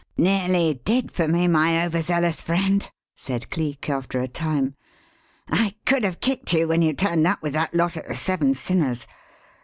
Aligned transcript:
"Nearly 0.17 0.81
did 0.83 1.11
for 1.11 1.27
me, 1.27 1.47
my 1.47 1.85
overzealous 1.85 2.41
friend," 2.41 2.89
said 3.15 3.51
Cleek, 3.51 3.87
after 3.87 4.19
a 4.19 4.27
time. 4.27 4.73
"I 5.47 5.75
could 5.85 6.03
have 6.05 6.19
kicked 6.19 6.53
you 6.53 6.69
when 6.69 6.81
you 6.81 6.93
turned 6.93 7.27
up 7.27 7.43
with 7.43 7.53
that 7.53 7.75
lot 7.75 7.95
at 7.95 8.07
the 8.07 8.15
Seven 8.15 8.55
Sinners. 8.55 9.05